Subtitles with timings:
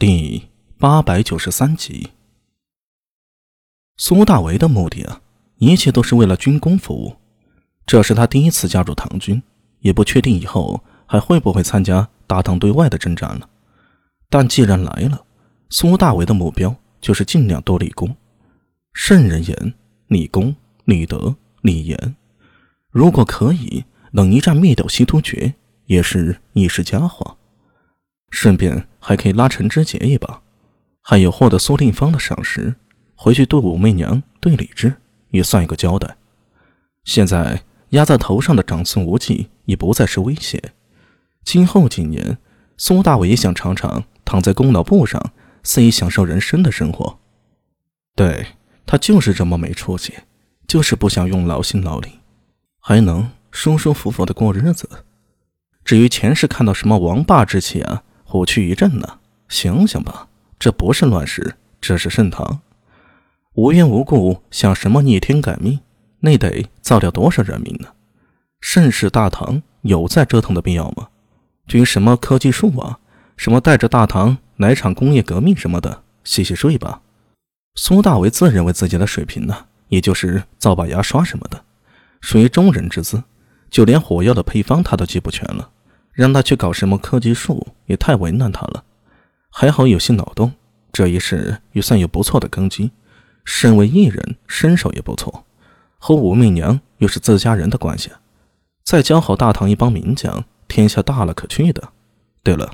[0.00, 2.10] 第八百九十三集，
[3.96, 5.20] 苏大为的目的啊，
[5.56, 7.16] 一切都是为了军功服务。
[7.84, 9.42] 这是他第一次加入唐军，
[9.80, 13.50] 也不确定以后还会不会参加大唐对外的征战了。
[14.30, 15.24] 但既然来了，
[15.68, 18.14] 苏大为的目标就是尽量多立功。
[18.92, 19.74] 圣人言：
[20.06, 20.54] 立功、
[20.84, 22.14] 立德、立言。
[22.92, 25.56] 如果可以能一战灭掉西突厥，
[25.86, 27.36] 也是一时佳话。
[28.30, 30.42] 顺便还可以拉陈之节一把，
[31.02, 32.74] 还有获得苏定方的赏识，
[33.14, 34.94] 回去对武媚娘、对李治
[35.30, 36.16] 也算一个交代。
[37.04, 40.72] 现在压在头上的长孙无忌已不再是威胁，
[41.42, 42.38] 今后几年，
[42.76, 47.18] 苏大伟也想尝尝躺在功劳簿上肆意享受人生的生活。
[48.14, 48.48] 对
[48.84, 50.12] 他就是这么没出息，
[50.66, 52.20] 就是不想用劳心劳力，
[52.78, 54.88] 还能舒舒服服的过日子。
[55.82, 58.02] 至于前世看到什么王霸之气啊？
[58.30, 60.28] 虎躯一震呢，醒醒吧，
[60.58, 62.60] 这不是乱世，这是盛唐。
[63.54, 65.80] 无缘无故想什么逆天改命，
[66.20, 67.88] 那得造掉多少人命呢？
[68.60, 71.08] 盛世大唐有再折腾的必要吗？
[71.66, 72.98] 至于什么科技树啊，
[73.38, 77.00] 什么带着大唐来场工业革命什么的，洗洗睡吧。
[77.76, 81.64] 苏大为自认为自己的水平呢，也就是造把牙刷什么的，
[82.20, 83.22] 属于中人之资，
[83.70, 85.70] 就连火药的配方他都记不全了。
[86.18, 88.82] 让他去搞什么科技树也太为难他了，
[89.50, 90.52] 还好有些脑洞，
[90.90, 92.90] 这一世也算有不错的根基。
[93.44, 95.44] 身为艺人，身手也不错，
[95.96, 98.10] 和武媚娘又是自家人的关系，
[98.82, 101.90] 再教好大唐一帮名将，天下大了可去的。
[102.42, 102.72] 对了，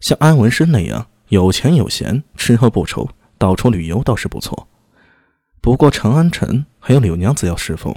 [0.00, 4.66] 像安文生那样有钱有闲，吃喝不愁，到处旅游倒是不错。
[5.60, 7.94] 不过长安城还有柳娘子要侍奉，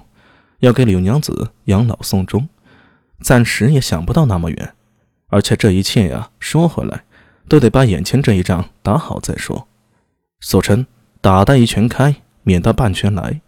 [0.59, 2.47] 要给柳娘子养老送终。
[3.22, 4.74] 暂时也想不到那么远，
[5.28, 7.04] 而且这一切呀，说回来，
[7.48, 9.68] 都得把眼前这一仗打好再说。
[10.42, 10.86] 俗称
[11.22, 13.42] “打得一拳开，免得半拳来”。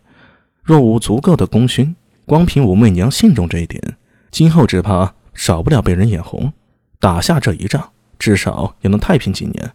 [0.64, 1.95] 若无足够的功勋，
[2.26, 3.98] 光凭武媚娘信中这一点，
[4.32, 6.52] 今后只怕少不了被人眼红。
[7.00, 9.72] 打下这一仗，至少也能太平几年。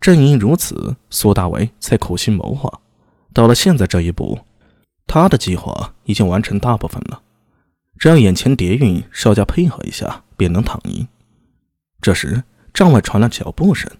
[0.00, 2.80] 正因如此，苏大为才苦心谋划，
[3.32, 4.38] 到了现在这一步，
[5.06, 7.22] 他的计划已经完成大部分了。
[7.98, 11.06] 只要眼前蝶韵稍加配合一下，便能躺赢。
[12.00, 13.90] 这时，帐外传来脚步声，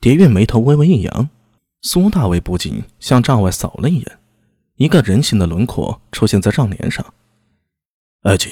[0.00, 1.28] 蝶韵眉头微微一扬，
[1.82, 4.18] 苏大为不禁向帐外扫了一眼，
[4.76, 7.04] 一个人形的轮廓出现在帐帘上。
[8.22, 8.50] 阿锦，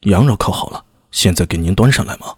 [0.00, 2.34] 羊肉烤好了，现在给您端上来吗？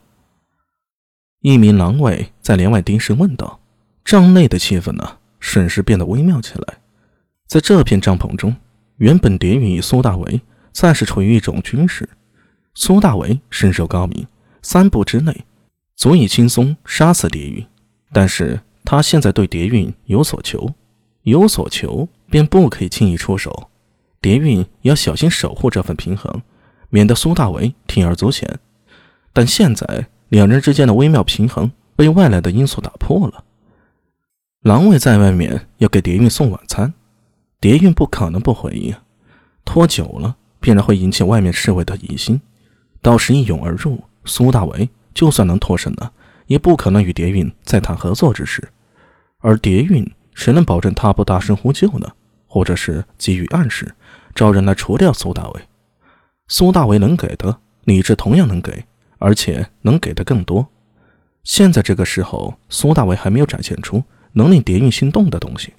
[1.41, 3.61] 一名狼卫在帘外低声问道。
[4.05, 6.79] 帐内的气氛呢，瞬时变得微妙起来。
[7.47, 8.55] 在这片帐篷中，
[8.97, 10.41] 原本蝶韵与苏大为。
[10.77, 12.07] 暂时处于一种军事。
[12.75, 14.27] 苏大为身手高明，
[14.61, 15.47] 三步之内
[15.95, 17.67] 足以轻松杀死蝶韵。
[18.13, 20.75] 但是他现在对蝶韵有所求，
[21.23, 23.71] 有所求便不可以轻易出手。
[24.21, 26.43] 蝶韵要小心守护这份平衡，
[26.91, 28.59] 免得苏大为铤而走险。
[29.33, 33.45] 但现在两人之间的微妙平衡被外来的因素打破了。
[34.61, 36.93] 狼卫在外面要给蝶韵送晚餐，
[37.61, 38.95] 蝶韵不可能不回应，
[39.65, 40.37] 拖久了。
[40.67, 42.41] 必然会引起外面侍卫的疑心，
[43.01, 46.11] 到时一涌而入，苏大为就算能脱身了，
[46.49, 48.69] 也不可能与蝶韵再谈合作之事。
[49.39, 52.09] 而蝶韵，谁能保证他不大声呼救呢？
[52.49, 53.95] 或者是给予暗示，
[54.35, 55.61] 找人来除掉苏大为？
[56.49, 58.87] 苏大为能给的，李治同样能给，
[59.19, 60.67] 而且能给的更多。
[61.45, 65.73] 现在这个时候，苏大为还没有展现出能令蝶韵心动的东西，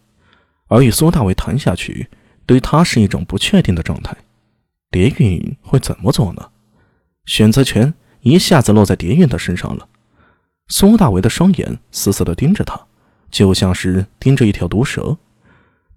[0.70, 2.08] 而与苏大为谈下去，
[2.46, 4.16] 对他是一种不确定的状态。
[4.92, 6.52] 蝶韵会怎么做呢？
[7.26, 9.90] 选择权一下子落在蝶韵的身上了。
[10.70, 12.88] 苏大为的双眼死死地盯着他，
[13.30, 15.18] 就像是盯着一条毒蛇。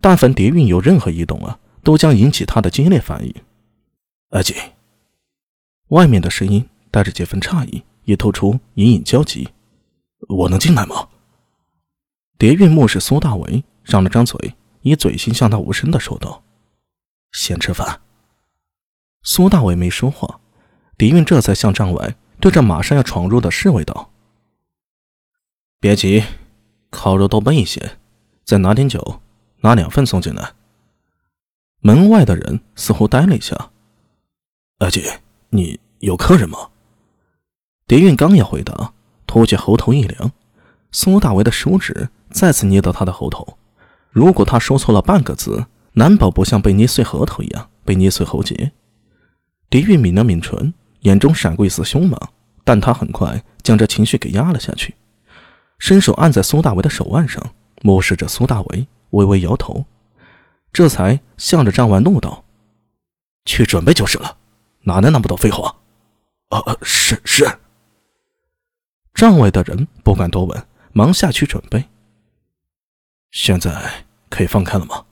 [0.01, 3.35] 但凡蝶韵有任何异动啊，都将引起他的激烈反应。
[4.31, 4.57] 阿锦，
[5.89, 9.49] 外面的声音带着几分诧异，也透出隐隐焦急。
[10.29, 11.09] 我能进来吗？
[12.39, 16.43] 蝶韵目视苏大为，张了张嘴，以嘴型向他无声地说道
[17.33, 18.01] ：“先吃饭。”
[19.23, 20.41] 苏大伟没说话，
[20.97, 24.11] 狄云这才向帐外对着马上要闯入的侍卫道
[25.79, 26.25] ：“别急，
[26.91, 27.99] 烤肉多备一些，
[28.45, 29.21] 再拿点酒，
[29.61, 30.53] 拿两份送进来。”
[31.81, 33.71] 门外的人似乎呆了一下
[34.81, 35.21] ：“阿姐，
[35.51, 36.71] 你有客人吗？”
[37.87, 38.95] 狄韵刚要回答，
[39.27, 40.33] 突觉喉头一凉，
[40.93, 43.59] 苏大为的手指再次捏到他的喉头。
[44.11, 48.73] 如果他说错了半个字，难保不像被捏碎核桃一样被捏碎喉结。
[49.71, 52.21] 狄玉抿了抿唇，眼中闪过一丝凶芒，
[52.65, 54.97] 但他很快将这情绪给压了下去。
[55.79, 59.87] 伸手按在苏大为的手腕上，目视着苏大为，微微摇头，
[60.73, 62.45] 这才向着张万怒道
[63.47, 64.37] ：“去准备就是了，
[64.81, 65.77] 哪来那么多废话
[66.51, 67.49] ？”“啊，是是。”
[69.15, 71.85] 帐外的人不敢多问，忙下去准备。
[73.31, 75.05] 现在可以放开了吗？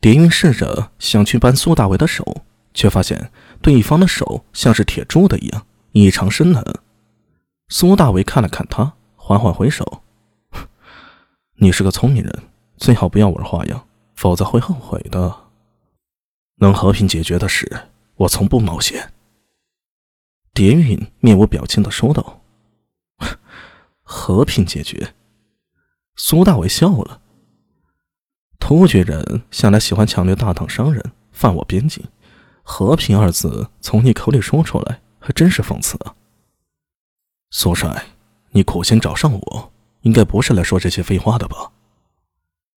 [0.00, 2.44] 狄云试着想去扳苏大伟的手，
[2.74, 6.64] 却发现对方的手像是铁铸的一样，异常生冷。
[7.68, 10.02] 苏大伟看了看他，缓缓回首
[11.58, 12.42] ：“你是个聪明人，
[12.76, 15.34] 最好不要玩花样，否则会后悔的。
[16.56, 19.12] 能和平解决的事，我从不冒险。”
[20.52, 22.42] 蝶云面无表情的说道
[24.02, 25.14] ：“和平解决。”
[26.16, 27.22] 苏大伟笑了。
[28.58, 32.04] 突厥人向来喜欢抢掠大唐商人，犯我边境。
[32.62, 36.14] 和平二字从你口里说出来，还真是讽刺啊！
[37.50, 38.06] 苏帅，
[38.50, 39.72] 你苦心找上我，
[40.02, 41.72] 应该不是来说这些废话的吧？